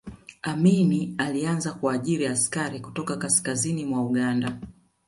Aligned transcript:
amin 0.41 1.15
alianza 1.17 1.73
kuajiri 1.73 2.27
askari 2.27 2.79
kutoka 2.79 3.17
kaskazini 3.17 3.85
mwa 3.85 4.01
uganda 4.03 4.59